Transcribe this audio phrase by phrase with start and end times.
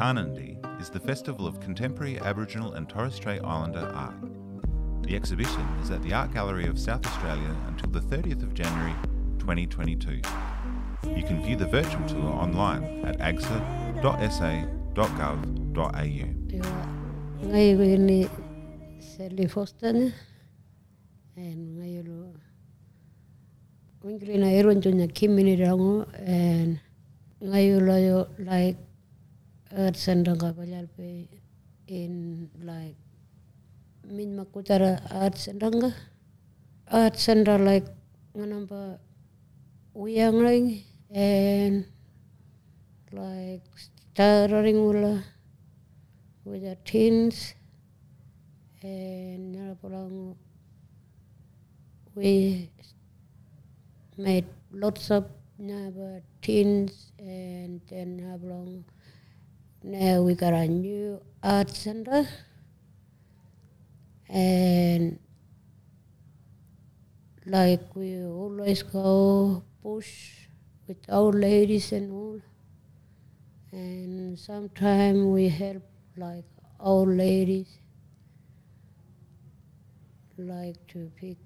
[0.00, 4.14] Tarnanthi is the festival of contemporary Aboriginal and Torres Strait Islander art.
[5.02, 8.94] The exhibition is at the Art Gallery of South Australia until the 30th of January
[9.38, 10.22] 2022.
[11.14, 14.00] You can view the virtual tour online at agsa.sa.gov.au.
[28.38, 28.78] like
[29.94, 30.86] center ka palyal
[31.86, 32.96] in like
[34.06, 34.98] min makutara
[35.36, 35.90] center ka
[36.90, 37.86] art center like
[38.34, 38.98] nganamba
[39.94, 40.82] uyang ring
[41.14, 41.86] and
[43.12, 45.22] like starring ula
[46.44, 47.54] with the teens
[48.82, 50.34] and Narapalang
[52.14, 52.70] we
[54.16, 55.26] made lots of
[55.58, 58.82] Naba teens and then Narapalang
[59.82, 62.28] now we got a new art center
[64.28, 65.18] and
[67.46, 70.32] like we always go bush
[70.86, 72.40] with old ladies and all
[73.72, 75.82] and sometimes we help
[76.16, 76.44] like
[76.78, 77.78] old ladies
[80.36, 81.36] like to pick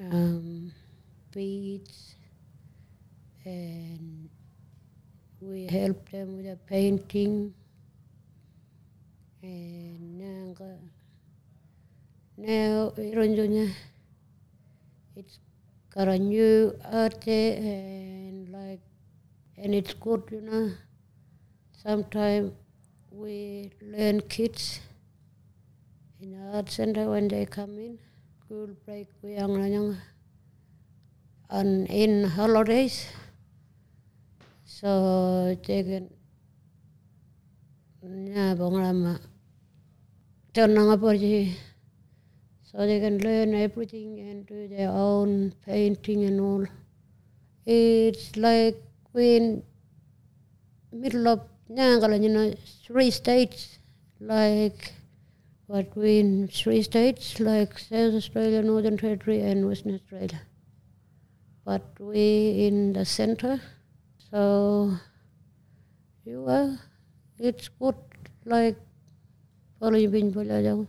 [0.00, 0.72] um,
[1.32, 2.16] beads
[3.44, 4.28] and
[5.50, 7.54] we help them with the painting
[9.42, 10.54] and now
[12.36, 13.70] now Ironjonya
[15.16, 15.38] it's
[15.94, 18.80] got a new art and like
[19.56, 20.70] and it's good you know
[21.84, 22.52] sometimes
[23.12, 24.80] we learn kids
[26.20, 27.98] in the art center when they come in.
[28.44, 29.96] School break we young
[31.50, 33.06] and in holidays.
[34.74, 36.10] So they can
[38.02, 39.20] yeah, bongrama.
[42.62, 46.66] So they can learn everything and do their own painting and all.
[47.64, 48.82] It's like
[49.12, 49.62] we in
[50.92, 52.52] middle of Nyangala, you know,
[52.84, 53.78] three states,
[54.18, 54.92] like
[55.68, 60.42] what we in three states, like South Australia, Northern Territory, and Western Australia.
[61.64, 63.60] But we in the center,
[64.34, 64.90] so
[66.24, 66.76] you are,
[67.38, 67.94] it's good,
[68.44, 68.76] like,
[69.78, 70.88] following being you.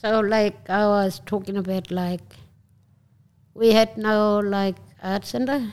[0.00, 2.36] So, like I was talking about, like,
[3.54, 5.72] we had no, like, art center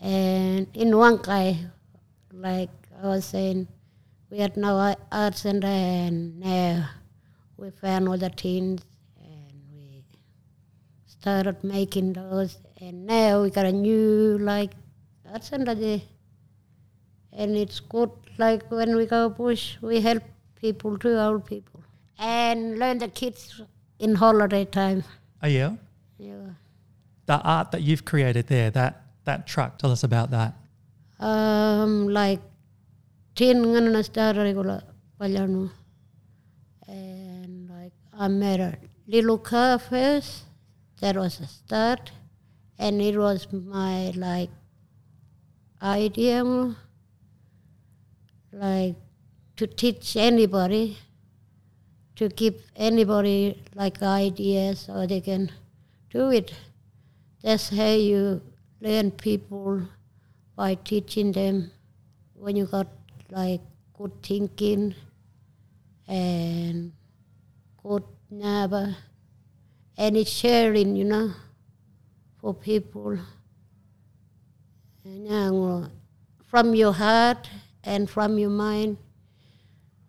[0.00, 1.70] and in Wankai,
[2.32, 3.68] like I was saying,
[4.30, 6.88] we had no art center, and now
[7.56, 8.82] we found all the teens,
[9.22, 10.02] and we
[11.06, 14.72] started making those, and now we got a new like
[15.40, 15.72] center
[17.32, 18.10] and it's good.
[18.38, 20.22] Like when we go bush, we help
[20.60, 21.82] people too, old people,
[22.18, 23.62] and learn the kids
[23.98, 25.04] in holiday time.
[25.42, 25.74] Oh yeah.
[26.18, 26.50] Yeah.
[27.26, 29.78] The art that you've created there, that that truck.
[29.78, 30.54] Tell us about that.
[31.18, 32.40] Um, like
[33.34, 34.82] tin ngana star regular
[36.86, 40.44] and like I made a little car first.
[41.00, 42.12] That was a start,
[42.78, 44.50] and it was my like
[45.82, 46.44] idea,
[48.52, 48.96] like
[49.56, 50.98] to teach anybody,
[52.16, 55.50] to give anybody like ideas so they can
[56.10, 56.52] do it.
[57.42, 58.40] That's how you
[58.80, 59.82] learn people
[60.56, 61.70] by teaching them
[62.34, 62.86] when you got
[63.30, 63.60] like
[63.94, 64.94] good thinking
[66.08, 66.92] and
[67.82, 68.96] good neighbor
[69.96, 71.32] and it's sharing, you know,
[72.44, 73.18] for people.
[75.02, 75.88] And uh,
[76.44, 77.48] from your heart
[77.82, 78.98] and from your mind,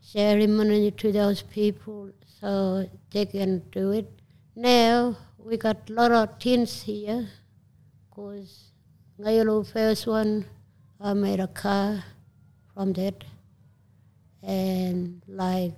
[0.04, 2.10] sharing money to those people
[2.42, 4.12] so they can do it.
[4.54, 7.30] Now we got a lot of teens here
[8.10, 8.72] because
[9.18, 10.46] Ngayolo first one,
[11.00, 12.04] I made a car
[12.74, 13.24] from that.
[14.44, 15.72] And like,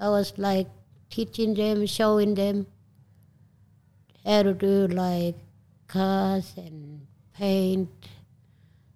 [0.00, 0.68] I was like
[1.10, 2.68] teaching them, showing them
[4.24, 5.34] how to do like
[5.86, 7.90] cars and paint.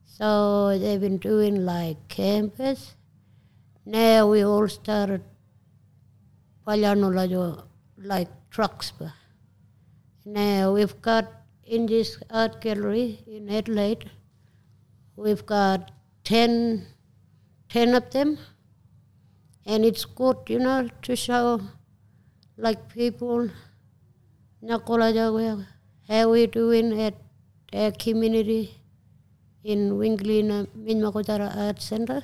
[0.05, 2.95] So they've been doing like campus.
[3.85, 5.23] Now we all started
[7.97, 8.93] like trucks.
[10.25, 11.39] Now we've got
[11.69, 14.11] in this art gallery in Adelaide,
[15.17, 15.91] we've got
[16.25, 16.87] 10,
[17.69, 18.39] 10 of them.
[19.67, 21.61] And it's good, you know, to show
[22.57, 23.51] like people
[26.09, 27.15] how we doing at
[27.75, 28.75] our community
[29.63, 32.23] in Wingellina uh, Minmakotara Art Center.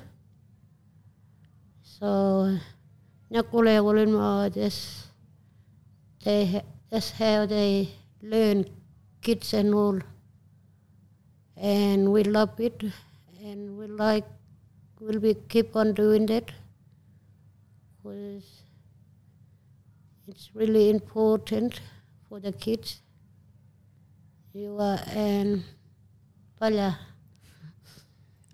[1.83, 2.59] So
[3.31, 5.09] Nyakule Wulinma this
[6.25, 7.91] they that's how they
[8.23, 8.65] learn
[9.21, 9.99] kids and all.
[11.57, 12.83] And we love it
[13.43, 14.25] and we like
[14.99, 16.51] will we keep on doing that
[18.03, 18.63] because
[20.27, 21.81] it's really important
[22.29, 23.04] for the kids.
[24.55, 25.67] You are and
[26.61, 26.95] Pala.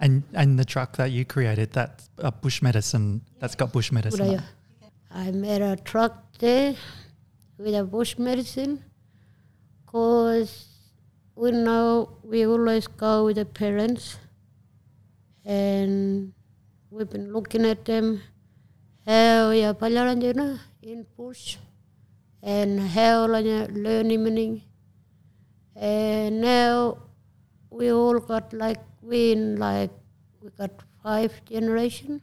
[0.00, 3.20] And and the truck that you created, that's a bush medicine.
[3.36, 4.40] That's got bush medicine.
[5.12, 6.72] I made a truck there
[7.58, 8.82] with a bush medicine
[9.84, 10.72] because
[11.36, 14.16] we know we always go with the parents
[15.44, 16.32] and
[16.88, 18.22] we've been looking at them
[19.04, 20.24] how ya palaran
[20.80, 21.60] in bush
[22.40, 24.69] and how learning meaning
[25.76, 26.98] and now
[27.70, 29.90] we all got like we in like
[30.40, 30.70] we got
[31.02, 32.20] five generation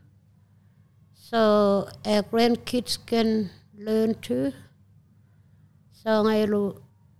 [1.30, 4.54] so our grandkids can learn too.
[5.92, 6.48] So I,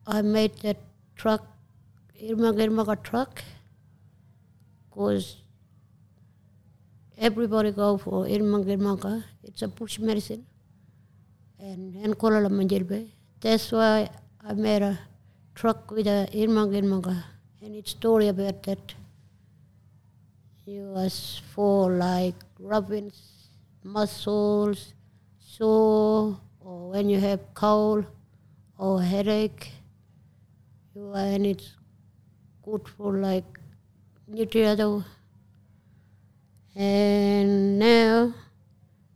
[0.08, 0.78] I made that
[1.18, 1.46] truck,
[2.24, 3.44] Irma Girmaga truck,
[4.86, 5.42] because
[7.18, 9.26] everybody go for Irma Girmaga.
[9.44, 10.46] It's a bush medicine.
[11.60, 13.10] And and Kuala Manjilbe.
[13.42, 14.10] That's why
[14.40, 14.98] I made a
[15.58, 17.24] truck with a Irma Girmaga.
[17.64, 18.94] And it's story about that.
[20.68, 23.12] It was for like rubbing
[23.84, 24.94] muscles,
[25.40, 28.06] sore, or when you have cold
[28.78, 29.72] or headache.
[30.94, 31.74] You and it's
[32.64, 33.46] good for like
[34.32, 35.06] nutriado.
[36.76, 38.36] And now,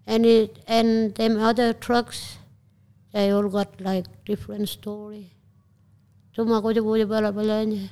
[0.08, 2.38] and it and them other trucks,
[3.14, 5.36] they all got like different story.
[6.32, 7.92] Cuma ko boleh bala-balanya.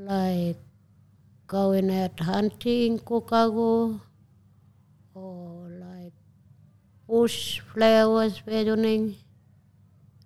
[0.00, 0.58] Like
[1.46, 4.00] going out hunting, kokago,
[5.14, 6.16] or like
[7.06, 9.14] bush flowers, wedding,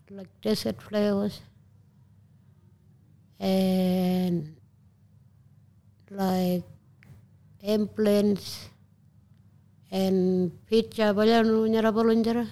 [0.08, 1.42] like desert flowers,
[3.40, 4.56] and
[6.08, 6.62] like
[7.60, 8.68] implants
[9.90, 12.46] and pizza balanu nyara balunjara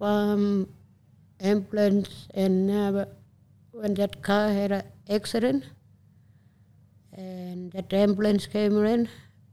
[0.00, 0.66] um
[1.52, 3.04] implants and uh,
[3.72, 4.84] when that car had an
[5.16, 5.64] accident
[7.12, 9.02] and that ambulance came in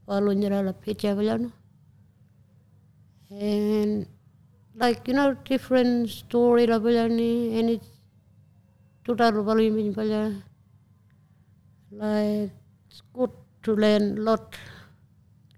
[0.08, 1.48] balunjara la pizza balanu
[3.30, 4.06] and
[4.82, 7.92] like you know different story la balani and it's
[9.06, 10.22] total balun bala
[12.02, 12.50] like
[12.86, 13.34] it's good
[13.64, 14.62] to learn lot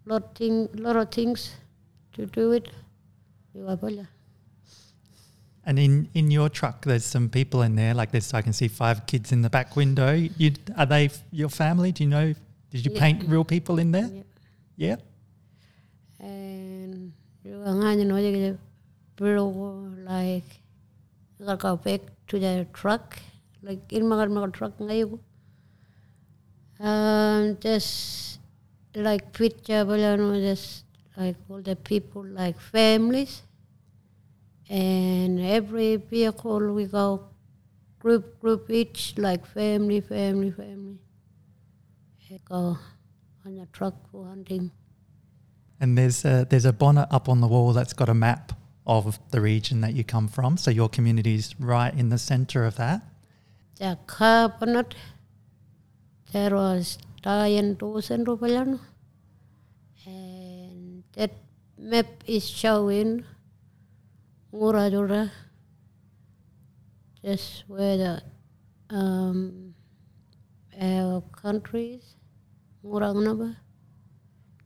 [0.07, 1.53] lot thing lot of things
[2.15, 2.69] to do it.
[3.55, 3.79] You are
[5.67, 7.95] And in, in your truck, there's some people in there.
[7.95, 10.13] Like this, I can see five kids in the back window.
[10.13, 11.91] You, are they f- your family?
[11.93, 12.35] Do you know?
[12.71, 13.01] Did you Yeah.
[13.01, 14.11] paint real people in there?
[14.13, 14.23] Yeah.
[14.77, 14.97] Yeah.
[16.21, 17.13] and
[17.45, 18.59] you are ngani no you
[19.17, 19.45] bro
[20.07, 20.51] like
[21.39, 23.19] you go back to the truck
[23.63, 25.19] like in my my truck ngayon
[26.81, 28.39] um just
[28.95, 30.85] like picture balano just
[31.17, 33.43] like all the people like families
[34.69, 37.29] and every vehicle we go
[37.99, 40.99] group group each like family family family
[42.31, 42.79] We go
[43.45, 44.71] on the truck for hunting
[45.81, 48.53] And there's a, there's a bonnet up on the wall that's got a map
[48.87, 50.57] of the region that you come from.
[50.57, 53.03] So your community's right in the centre of that.
[53.79, 54.95] the cabinet.
[56.33, 58.81] There was Diane Rupalano.
[60.07, 61.33] And that
[61.79, 63.25] map is showing
[64.55, 65.33] Muradura,
[67.25, 68.23] just where the
[68.89, 69.75] um,
[70.81, 72.15] our countries,
[72.85, 73.57] Murangnaba,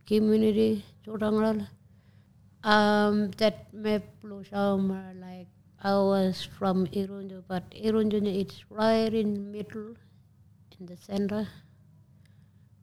[0.06, 1.68] community, Chotangrala.
[2.64, 5.46] Um, that map will show me like
[5.82, 9.94] was from Irunju, but Irunju it's right in middle,
[10.78, 11.48] in the center,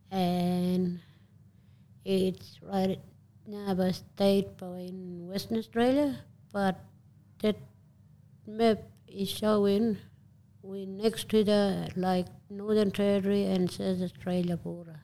[0.09, 0.99] and
[2.03, 2.97] it's right
[3.45, 6.17] near state but in Western Australia,
[6.51, 6.79] but
[7.41, 7.57] that
[8.47, 9.97] map is showing
[10.61, 14.99] we next to the like Northern Territory and South Australia border.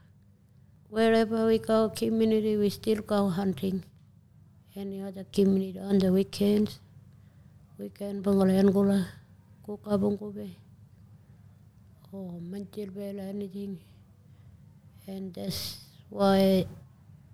[0.89, 3.83] Wherever we go, community, we still go hunting.
[4.75, 6.79] Any other community on the weekends,
[7.77, 9.07] we weekend Bangladesh, Angola,
[9.65, 10.49] Kuka Bungube,
[12.11, 13.79] or Manchil Bela, anything.
[15.07, 16.65] And that's why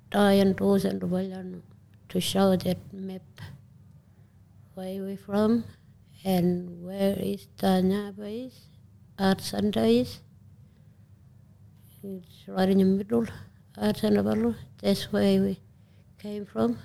[0.09, 1.61] Diane goes and Rubalan
[2.09, 3.21] to show that map
[4.77, 5.63] where we from
[6.23, 8.53] and where is Tanya is,
[9.17, 10.19] Art Center is,
[12.03, 13.25] It's right in the middle,
[13.75, 14.55] Atanavalu.
[14.79, 15.59] That's where we
[16.21, 16.77] came from.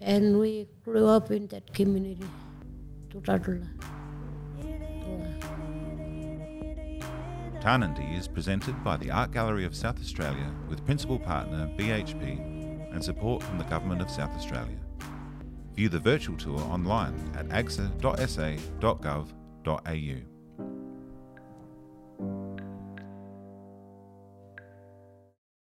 [0.00, 2.28] And we grew up in that community.
[3.10, 3.66] Tutatula.
[7.60, 12.55] Tarnanthi is presented by the Art Gallery of South Australia with principal partner BHP
[12.96, 14.78] and support from the Government of South Australia.
[15.74, 20.35] View the virtual tour online at agsa.sa.gov.au.